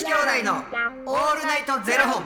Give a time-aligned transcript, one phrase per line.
[0.00, 2.24] 子兄弟のオールナイトゼロ本。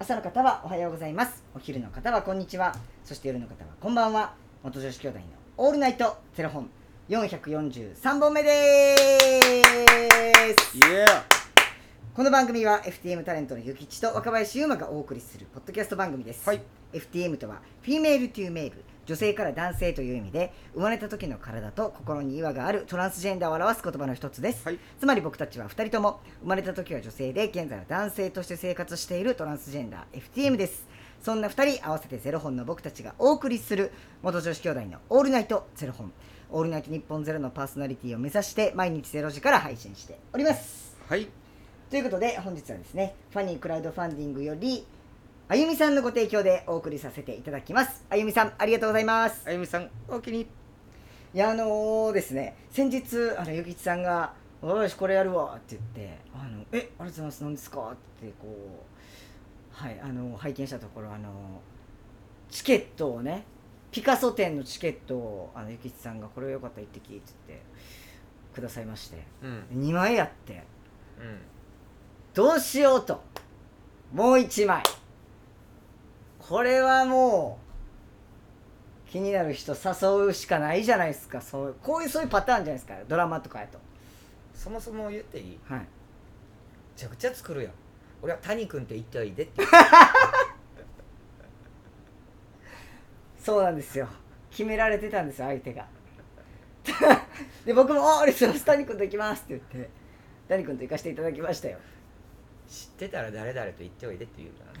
[0.00, 1.44] 朝の方はおはようございます。
[1.54, 2.74] お昼の方はこんにちは。
[3.04, 4.34] そして夜の方はこんばんは。
[4.64, 5.24] 元女子兄弟の
[5.58, 6.68] オールナイトゼロ本。
[7.08, 10.80] 443本目です。
[12.12, 16.60] この番組は FTM タレントのゆきちと若林優馬がお送りするポッドキャスト番組です、はい。
[16.92, 24.78] FTM とは Female to Male 女性から男性という意味で生まれた時の体と心に違和があるトランスジェンダーを表す言葉の一つです、はい。
[24.98, 30.86] つまり僕たちは2人とも生まれた時は女性で現在は男性として生活しているトランスジェンダー FTM です。
[31.22, 36.12] そんな2人合わせてゼロ本の僕たちがお送りする元女子兄弟のオールナイトゼロ本。
[36.50, 40.96] オールナイトニッポンゼロのパーソナリティを目指して毎日ゼロ時から配信しております。
[41.08, 41.28] はい。
[41.90, 44.86] ということで本日はですねファニークラウドファンディングより
[45.46, 48.04] あゆみさんのご提供でお送りさせていただきます。
[48.08, 49.42] あゆみさんありがとうございます。
[49.46, 50.46] あゆみさんおおきにい
[51.34, 54.32] やあのーですね先日あのゆきちさんが
[54.62, 61.60] 「よしこれやるわ」って言って「あのえありがとうございます何ですか?」ってこうはいあの拝見したところあの
[62.50, 63.44] チケットをね
[63.90, 67.64] ピカソ展のチケットをあのゆきちさんが「これよかったら行ってき」って言って
[68.54, 69.66] くださいましてうん。
[69.84, 70.62] 2枚あって
[71.20, 71.38] うん。
[72.32, 73.20] どうしようと
[74.12, 74.82] もう1枚
[76.48, 77.58] これはも
[79.08, 81.40] う気になる人誘うしかないじゃないですか。
[81.40, 82.94] そうこういうそういうパターンじゃないですか。
[83.08, 83.78] ドラマとかやと。
[84.54, 85.58] そもそも言っていい？
[85.70, 85.86] めはい。
[86.96, 87.72] ちゃくちゃ作るやん。
[88.22, 89.62] 俺は谷君って言っておいでって
[93.38, 94.08] そうなんですよ。
[94.50, 95.86] 決められてたんですよ相手が。
[97.64, 98.64] で僕も「あありがとうございます。
[98.66, 99.90] 谷君と行きます」って言って
[100.48, 101.78] 谷君と行かせていただきましたよ。
[102.68, 104.73] 知ってたら誰々と言っておいでって言うな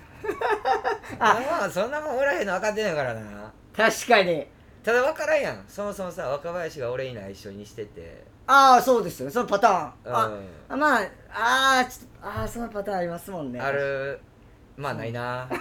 [1.18, 1.64] あ。
[1.64, 3.52] あそんなもんおらへんの分かってんやからな。
[3.76, 4.46] 確かに。
[4.82, 5.64] ただ分からんやん。
[5.68, 8.24] そもそもさ若林が俺いない一緒にしてて。
[8.46, 9.92] ああそうですよそのパターン。
[10.04, 10.14] うん。
[10.14, 10.30] あ
[10.68, 11.00] あまあ
[11.32, 13.60] ああちょっとああそのパターンありますもんね。
[13.60, 14.20] ある
[14.76, 15.48] まあないな。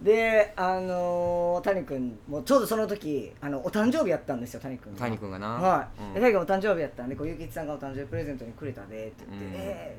[0.00, 4.98] であのー谷君もちょうどその時あのお誕生日やったんですよ谷君が。
[4.98, 5.48] 谷君がな。
[5.48, 6.14] はい、うん。
[6.14, 9.52] で谷君お誕生日やったんでこうゆきちさんがお誕生日プレゼントにくれたでって言って、うん。
[9.54, 9.98] ええ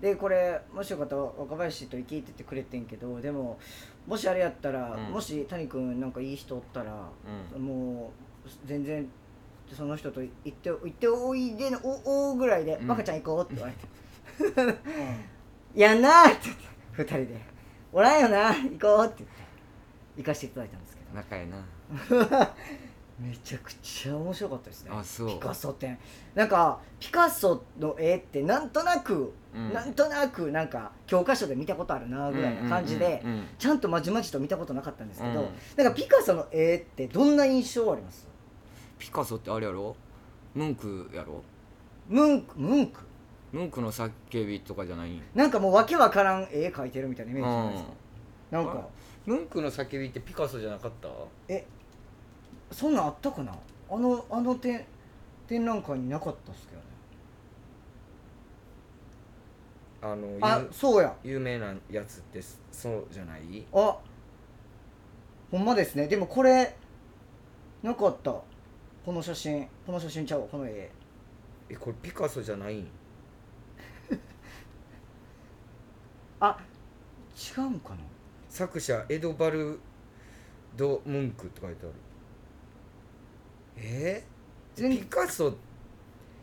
[0.00, 3.58] でこれもしよかったら若林と行きっててくれてんけどでも
[4.06, 5.12] もしあれやったら、うん。
[5.12, 7.08] もし谷君なんかいい人おったら、
[7.54, 7.62] うん。
[7.62, 8.12] も
[8.44, 9.06] う全然
[9.72, 12.88] その人と行って行っておいでのおおぐらいで「うん。
[12.88, 14.78] 若ちゃん行こう」って言われて
[15.78, 17.40] 「やんな」って言って二人で
[17.92, 19.42] 「おらんよな行こう」って言って
[20.16, 21.14] 行かせていただいたんですけど。
[21.14, 21.64] 仲やな
[23.20, 24.90] めちゃくちゃ面白かったですね。
[24.94, 25.28] あそう。
[25.28, 25.98] ピカソ展。
[26.34, 29.72] なんかピカソの絵ってなんとなく、うん。
[29.74, 38.26] なんとなくなんか教科書で見たことあるなぐらいな感じで、うんうんうんちゃんとまじまじと見たことなかったんですけど、うんなんかピカソの絵ってどんな印象あります？
[38.98, 39.94] ピカソってあれやろ？
[40.54, 41.42] ムンクやろ？
[42.08, 43.00] ムンクムンク。
[43.52, 44.10] ムンクの叫
[44.46, 45.20] びとかじゃない？
[45.34, 47.90] なんかもうわけわからん絵描いてるみたいなイメージじゃないですか、
[48.52, 48.88] なんか。
[49.26, 51.08] ムンクの叫びってピカソじゃなかった？
[51.48, 51.66] え
[52.70, 53.52] そんなんあったかな？
[53.90, 54.84] あのあの展
[55.46, 56.84] 展覧会になかったっすけどね。
[60.02, 61.14] あのあそうや。
[61.24, 63.66] 有有名なやつってそうじゃない？
[63.72, 63.98] あ
[65.50, 66.06] ほんまですね。
[66.06, 66.76] でもこれ
[67.82, 68.30] なかった。
[69.04, 69.66] この写真。
[69.86, 70.46] この写真ちゃうわ。
[70.48, 70.90] この絵。
[71.68, 72.88] えこれピカソじゃないん？
[76.40, 76.58] あ
[77.56, 77.96] 違うんかな？
[78.48, 79.80] 作者エドバル
[80.76, 81.94] ド・ムンクって書いてある
[83.80, 85.54] えー、全ピカソ？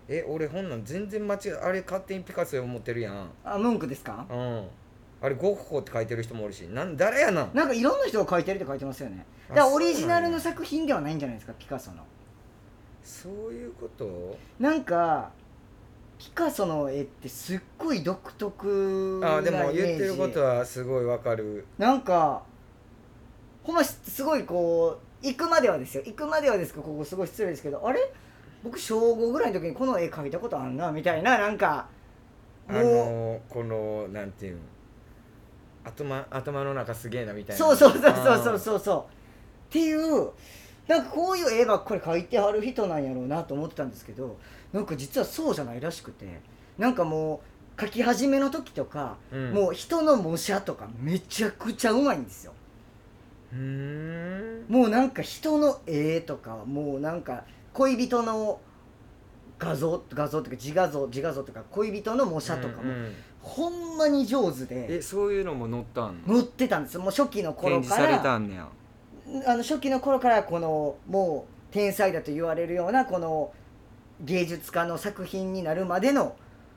[0.09, 3.29] え俺ほんなん全然間違えあれ勝手にピカソや思ってるやん。
[3.43, 4.25] あムンクですか？
[4.29, 4.67] うん。
[5.21, 6.61] あれゴッホって書いてる人もおるし。
[6.61, 7.49] なん誰やなん？
[7.53, 9.25] なんかいろんな人が描いてるって書いてますよね。
[9.49, 11.53] あだからオリジナルの作品ではないんじゃないですか？
[11.59, 11.97] ピカソの。
[13.03, 14.37] そういうこと？
[14.59, 15.31] なんか
[16.17, 21.65] ピカソの絵ってすっごい独特なあでも言ってることはすごいわかる。
[21.77, 22.43] なんか
[23.63, 26.03] ほんますごいこう行くまではですよ。
[26.05, 27.99] 行くまではですけどここすごい失礼ですけどあれ？
[28.63, 30.91] 僕小5ぐらいの時にこの絵描いたことあんな？
[30.91, 31.87] みたいななんか
[32.67, 34.59] あのこのなんていうん
[35.83, 37.65] 頭頭の中すげえなみたいな。
[37.65, 38.79] そうそうそうそうそううそう。
[38.79, 39.03] そうっ
[39.69, 40.31] ていう
[40.87, 44.37] なんかこういう絵ばっかり描いてはる人なんやろうなと思ってたんですけど
[44.71, 46.41] なんか実はそうじゃないらしくて
[46.77, 47.41] なんかも
[47.77, 49.53] う描き始めの時とか、うん。
[49.53, 52.53] もう人の模写とかめちゃくちゃうまいんですよ
[53.53, 58.59] もうなんか人の絵とかもうなんか恋人の
[59.57, 64.97] 画像画像とか自画像自画像とか恋人の模写とかも、うんうんほんまに上手で。
[64.97, 66.39] えそういうのも載ったんの？
[66.39, 66.95] 載ってたんです。
[66.95, 68.67] よもう初期の頃展示されからたんねや。
[69.45, 73.53] あの初期の頃からこのもう天才だと言われるようなこの
[74.19, 76.35] 芸術家の作品になるまでの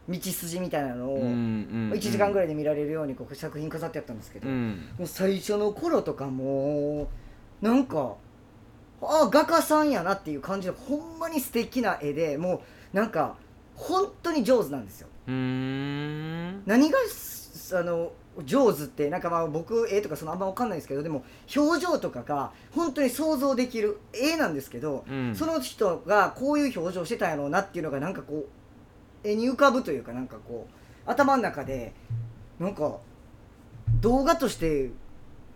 [0.08, 4.88] 道筋みたいなのを1時間ぐらいで見られるようにこう作品飾ってやったんですけど、うん。
[4.99, 7.08] もう最初の頃とかも
[7.62, 8.14] うなんか
[9.02, 12.62] ああ画家さんやなっていう感じのほんまに素敵な絵でも
[12.93, 13.37] うなんか
[13.76, 15.08] 本当に上手なんですよ。
[15.26, 18.12] 何がすあの
[18.44, 21.25] 上手ってなんかまあ僕絵とかそのあんま分かんないですけどでも
[21.55, 25.35] 表情とかが本当に想像できる絵なんですけど、うん。
[25.35, 28.59] その人がこういう表情してたんやろうなっていうのがなんかこう
[29.25, 31.93] 絵に浮かぶというかなんかこう頭の中で
[32.58, 32.99] なんか
[34.00, 34.90] 動画として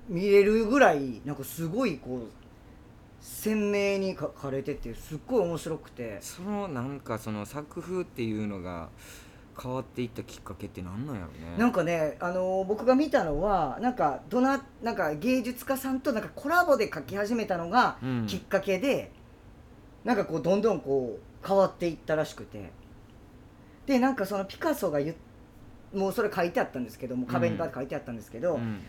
[0.09, 2.45] 見れるぐらいなんかすごいこう
[3.21, 6.19] 鮮明に描かれててすっごい面白くて。
[6.21, 8.91] そのなんかその作風っていうのが
[9.61, 11.57] 変わっていったきっかけって何なんやろね。
[11.57, 18.27] なんかね、あのー僕が見たのはなんかどななんか芸術家さんとなんかコラボで描き始めたのがうん。
[18.27, 19.11] きっかけで、
[20.05, 22.73] なんかこうどんどんこう変わっていったらしくて
[23.87, 25.17] でなんかそのピカソが言っ
[25.95, 28.81] もうそれ書いてあったんですけども壁にバーって書いてあったんですけど、うん。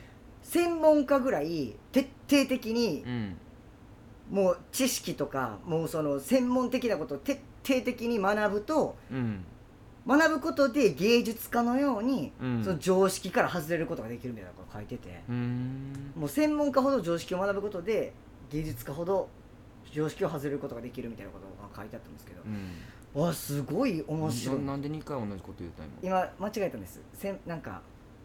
[0.42, 3.38] 専門家ぐらい徹底的にうん。
[4.32, 9.46] もう知識とかもうその専門的なことを徹底的に学ぶとうん。
[10.08, 12.64] 学ぶことで芸術家のように、うん。
[12.64, 15.24] その常識から外れることができるみたいなことを書いてて、
[16.16, 18.14] もう専門家ほど常識を学ぶことで
[18.52, 19.30] 芸術家ほど
[19.92, 22.72] 常識を外れることができるみたいなことが書いてあったんですけど、うん
[23.16, 24.60] わあすごい面白い。
[24.60, 27.02] ななんで2回同じこと言った今間違えたんです。
[27.14, 27.82] せんなんか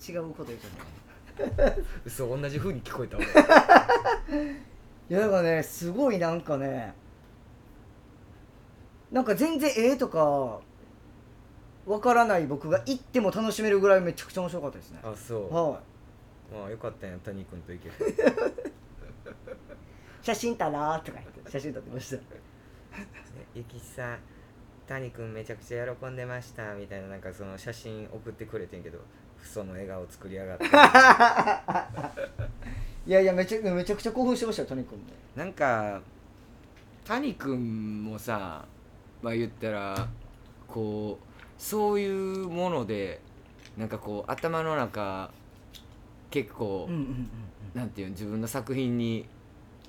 [0.06, 1.72] 違うこと言ったの
[2.04, 3.28] 嘘同じ風に聞こえた俺 い
[5.08, 6.94] やだからねすごいなんかね
[9.12, 10.60] なんか全然絵とか
[11.86, 15.00] わからない僕が行っても楽しめるぐらいめちゃくちゃ面白かったですね。
[15.02, 15.54] あそう。
[15.54, 15.80] は
[16.52, 18.10] まあよかったんや谷君と行けて。
[18.10, 18.14] い
[20.22, 22.22] 写真撮ろうとか言って写真撮ってました。
[23.54, 24.18] ゆきさん
[24.90, 28.98] 谷君めちゃくちゃ喜んでましたみたいななんかその写真送ってくれてんけど
[29.40, 30.64] その笑顔作りやがって。
[33.06, 35.04] いやいやめちゃめちゃくちゃ興奮してましたよ谷君も。
[35.36, 36.02] なんか
[37.04, 38.64] 谷君もさ
[39.22, 40.08] まあ言ったら
[40.66, 41.26] こう
[41.56, 43.20] そういうもので
[43.78, 45.30] なんかこう頭の中
[46.30, 47.30] 結構、うんうんうんうん。
[47.74, 49.28] なんていうの自分の作品に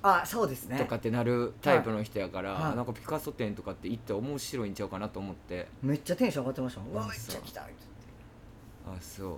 [0.02, 0.78] あそうですね。
[0.78, 2.62] とかってなるタイプの人やから、はい。
[2.64, 2.76] はい。
[2.76, 5.68] なんかピカソ展とかって行って面白いんちゃうかなと思って。
[5.82, 6.92] めっちゃテンション上がってましたもん。
[6.92, 7.72] うわあめっちゃ来たって
[8.86, 9.36] あそう。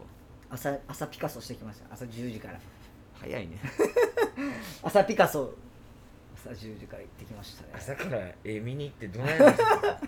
[0.50, 1.92] 朝朝ピカソしてきました。
[1.92, 2.58] 朝10時から。
[3.20, 3.58] 早いね。
[4.82, 5.52] 朝ピカソ。
[6.36, 7.68] 朝10時から行ってきましたね。
[7.74, 10.00] 朝から絵見に行ってどないなんですか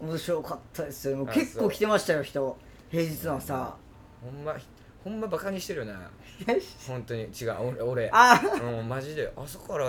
[0.00, 1.16] 面白かったですよ。
[1.16, 2.56] もうあ結構来てましたよ人。
[2.90, 3.76] 平日の朝。
[4.22, 4.56] ほんま
[5.04, 6.10] ほんまバカにしてるよな
[6.88, 7.24] 本当に。
[7.24, 7.56] 違う。
[7.60, 8.10] 俺俺。
[8.12, 9.30] あうんマジで。
[9.36, 9.86] 朝から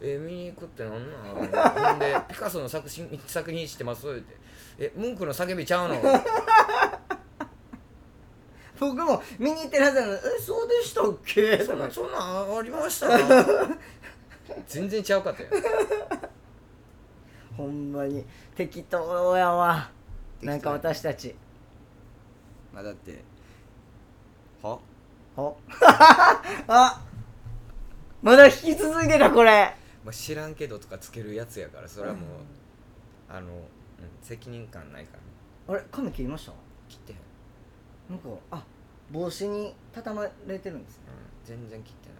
[0.00, 1.34] 絵見に行くってなんなん？
[1.34, 1.42] ほ
[1.96, 4.08] んでピカソの作品作品知ってます？
[4.08, 4.36] って。
[4.78, 5.96] えムンクの叫びちゃうの？
[8.80, 11.58] 僕も見に行ってるはずなのえそうでしたっけ？
[11.62, 13.08] そんなそんなんありました？
[14.66, 15.48] 全然ちゃうかったよ。
[17.56, 18.24] ほんまに。
[18.56, 19.90] 適当やわ。
[20.42, 21.34] なんか私たち。
[22.72, 23.22] まあだって
[24.68, 24.78] は？
[25.36, 25.56] お
[26.68, 27.02] あ
[28.22, 29.74] まだ引き続いてたこれ。
[30.04, 32.24] まあ、知らんけどとかつけるやつやからそれはもう
[33.28, 33.58] あの、うん、
[34.22, 35.16] 責任感ないか
[35.68, 36.52] らあれ髪切りました？
[36.88, 37.18] 切ってへん、
[38.10, 38.62] なんかあ
[39.10, 41.04] 帽子に畳まれてるんですね。
[41.08, 42.18] うん、全然切ってない。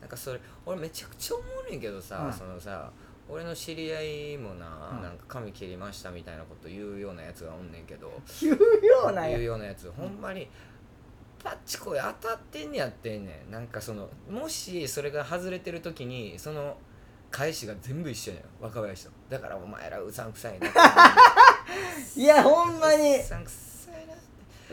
[0.00, 2.32] なんかそれ俺めちゃくちゃ思うねんけどさ、はい。
[2.32, 2.90] そのさ
[3.28, 4.66] 俺の知り合いもな、
[4.98, 5.02] い。
[5.02, 8.10] なんか髪切りましたみたいなこと言うようなやつがおんねんけど。
[8.40, 8.58] 言うよ
[9.10, 9.90] うな言うやようなやつ。
[9.92, 10.48] ほんまに
[11.42, 13.50] パッチコイ当たってんねやってんねん。
[13.50, 16.76] なんかそのもしそれが外れてる時にその
[17.30, 18.64] 返しが全部一緒やねん。
[18.64, 19.10] 若林と。
[19.28, 20.68] だからお前らうさんくさいな
[22.16, 23.16] いやほんまに。
[23.18, 24.14] うさんくさいな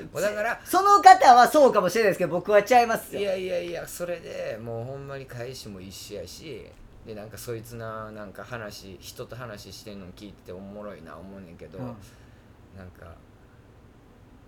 [0.04, 3.22] もうだからその方はそうかもしれないですけど僕はちゃいますよ。
[3.22, 6.70] いやいやいやそれでもうほんまに返しも一緒やし
[7.06, 11.86] でなんかそいつななんか話人と話してんの聞いてておもろいな思うねんけど、うん。
[12.78, 13.06] なんか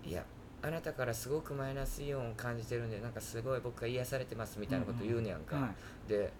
[0.04, 0.24] いや
[0.62, 5.68] あなたからすごくマイナスイオンを感じてるんでなんかすごい僕が癒されてますみたいなこと言うねやんか、は
[6.06, 6.08] い。
[6.08, 6.30] で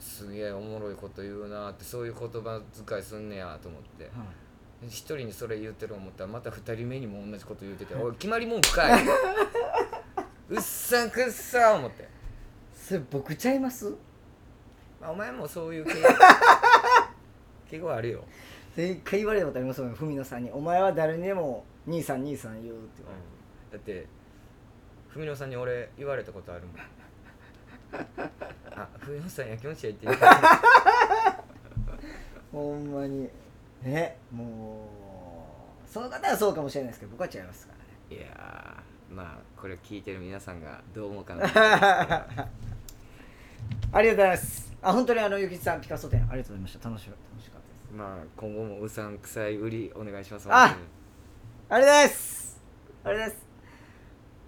[0.00, 4.04] すげえおもろいこと言うなってそういう言葉遣いすんねやと思って。
[4.04, 4.12] はい。
[4.86, 9.04] 一人にそれ言ってる思ったらまた二人目にも同じこと言うてて「おい決まり文句かい!
[10.50, 12.08] 」うっさんくっさ思って、
[12.74, 13.94] それ僕ちゃいます？
[15.00, 16.02] まあ、お前もそういう傾
[17.70, 18.24] 傾向あるよ、
[18.76, 23.24] 一回言われたことありますもん文野さんに「お前は誰にでも兄さん兄さん言う」って言われて
[23.72, 24.06] だって
[25.14, 26.76] 文野さんに俺言われたことあるもん。
[28.74, 30.28] あ冬野さんやきもちや言ってる。
[32.52, 33.30] ほんまに。
[33.82, 34.88] ねも
[35.84, 38.22] うその方はそうかもしれないですけど僕は違いますからね。
[38.22, 41.46] いやーまあこれを聞いてる皆さんがどう思うかな。
[43.92, 44.72] ありがとうございます。
[44.82, 46.88] あ本当にあのゆきちさんピカソ展ありがとうございました。
[46.88, 47.92] 楽し楽しかったです。
[47.94, 52.60] まあ今後もうさんくさい売りお願いしますあありがとうございます。
[53.04, 53.51] ありがとうございます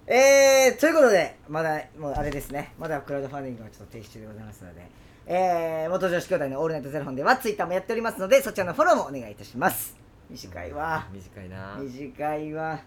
[0.07, 2.75] えー、ということでまだもうあれですね。
[2.79, 5.05] まだクラウドファンディングはちょっと停止中でございますので。
[5.27, 9.97] えー、元女子兄弟のオールナイトゼロ本ではツイッターもやっておりますのでそちらのフォローもお願いいたします。
[10.29, 11.07] 短いわ。
[11.11, 11.79] 短いな。
[11.81, 12.79] 短いわ。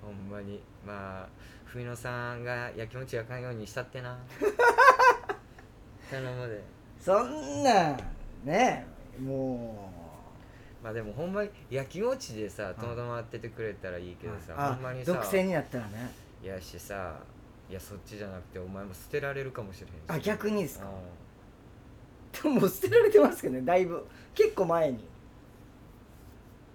[0.00, 0.60] ほんまに。
[0.86, 1.28] まあ
[1.64, 4.16] 冬野さんがやきもちやかんようにしたってな。
[6.10, 6.62] 頼むで。
[7.00, 7.98] そんなん
[8.44, 8.86] ね。
[9.20, 9.90] も
[10.82, 15.12] まあでもほんまにやきもちでさとどまっててくれたらいいけどさ、あほんまにさ。
[15.12, 17.14] 独占になったらねいやしさ
[17.68, 19.98] いやそっちじゃなくてお前も捨てられるかもしれへんし。
[20.08, 20.86] あ逆にですか？
[22.44, 24.06] ももう捨てられてますけどねだいぶ。
[24.34, 24.96] 結構前に。
[24.98, 25.00] ん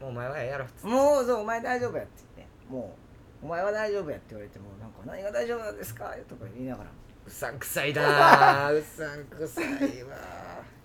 [0.02, 0.72] もうお前はええやろっつ。
[0.72, 2.12] ってもうそうお前大丈夫やって。
[2.38, 2.96] 言っても
[3.42, 6.14] うお前は大丈夫やって言われてもなんか何が大丈夫なんですか？
[6.30, 6.90] とか言いながら。
[7.26, 8.78] うさんくさいなー。
[8.80, 10.16] うさんくさいわ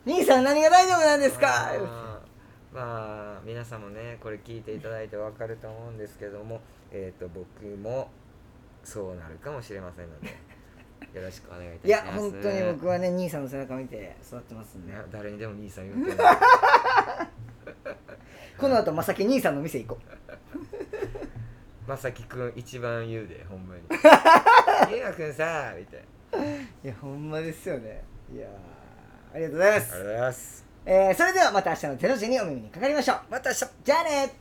[0.06, 1.72] 兄さん何が大丈夫なんですか？
[2.72, 6.60] まあ皆さんもねこれ聞いていただいて分かると思うんですけども
[6.92, 8.10] えっ、と僕も
[8.84, 10.28] そうなるかもしれませんので
[11.12, 12.06] よろしくお願いいたいします。
[12.06, 14.92] や本当に僕はね兄さんの背中見て育ってますんで。
[14.92, 16.18] ね誰にでも兄さん言うてる。
[18.58, 20.00] この後まさき兄さんの店行こ
[21.88, 23.82] まさきくん一番言うでほんまに
[24.92, 26.00] 「ゆうやくんさ」みたい
[26.32, 26.38] な。
[26.38, 26.42] う
[26.84, 28.04] いやほんまですよね。
[28.32, 28.50] いやー
[29.34, 29.94] ありがとうございます。
[29.94, 30.64] ありがとうございます。
[30.86, 33.20] えーそれではまた明日の0時にお耳にかかりましょう。
[33.30, 33.66] また明日。
[33.84, 34.32] じゃあね